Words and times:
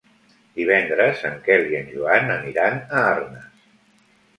Divendres 0.55 1.21
en 1.29 1.37
Quel 1.49 1.67
i 1.75 1.79
en 1.83 1.87
Joan 1.95 2.37
aniran 2.41 2.85
a 2.91 3.09
Arnes. 3.15 3.51